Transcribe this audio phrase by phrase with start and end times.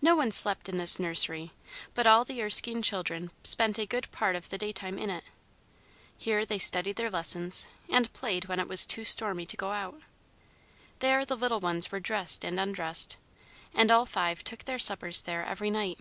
[0.00, 1.50] No one slept in this nursery,
[1.92, 5.24] but all the Erskine children spent a good part of the daytime in it.
[6.16, 10.00] Here they studied their lessons, and played when it was too stormy to go out;
[11.00, 13.16] there the little ones were dressed and undressed,
[13.74, 15.98] and all five took their suppers there every night.